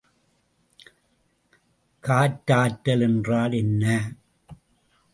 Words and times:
காற்றாற்றல் 2.03 3.01
என்றால் 3.01 3.51
என்ன? 3.51 3.85